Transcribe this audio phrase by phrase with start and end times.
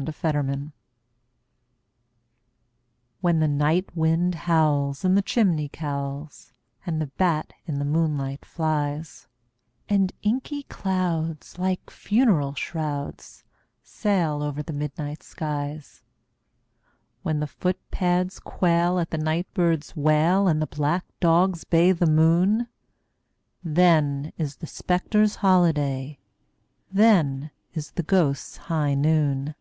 [0.00, 0.72] THE GHOSTS' HIGH NOON
[3.20, 6.52] WHEN the night wind howls in the chimney cowls,
[6.84, 9.28] and the bat in the moonlight flies,
[9.88, 13.44] And inky clouds, like funeral shrouds,
[13.84, 16.02] sail over the midnight skies—
[17.22, 22.66] When the footpads quail at the night bird's wail, and black dogs bay the moon,
[23.62, 26.18] Then is the spectres' holiday—then
[27.74, 29.54] is the ghosts' high noon!